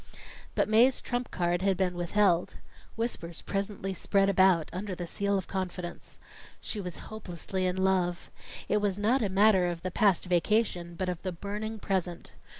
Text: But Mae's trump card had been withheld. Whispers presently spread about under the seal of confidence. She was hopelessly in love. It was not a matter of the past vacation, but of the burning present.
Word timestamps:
But 0.55 0.67
Mae's 0.67 0.99
trump 0.99 1.29
card 1.29 1.61
had 1.61 1.77
been 1.77 1.93
withheld. 1.93 2.55
Whispers 2.95 3.43
presently 3.43 3.93
spread 3.93 4.29
about 4.29 4.67
under 4.73 4.95
the 4.95 5.05
seal 5.05 5.37
of 5.37 5.45
confidence. 5.45 6.17
She 6.59 6.81
was 6.81 6.97
hopelessly 7.11 7.67
in 7.67 7.75
love. 7.77 8.31
It 8.67 8.77
was 8.77 8.97
not 8.97 9.21
a 9.21 9.29
matter 9.29 9.67
of 9.67 9.83
the 9.83 9.91
past 9.91 10.25
vacation, 10.25 10.95
but 10.95 11.07
of 11.07 11.21
the 11.21 11.31
burning 11.31 11.77
present. 11.77 12.31